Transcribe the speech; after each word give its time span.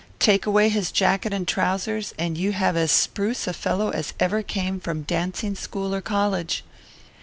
Take 0.17 0.47
away 0.47 0.69
his 0.69 0.91
jacket 0.91 1.31
and 1.31 1.47
trousers, 1.47 2.11
and 2.17 2.35
you 2.35 2.53
have 2.53 2.75
as 2.75 2.91
spruce 2.91 3.45
a 3.45 3.53
fellow 3.53 3.91
as 3.91 4.15
ever 4.19 4.41
came 4.41 4.79
from 4.79 5.03
dancing 5.03 5.53
school 5.53 5.93
or 5.93 6.01
college. 6.01 6.63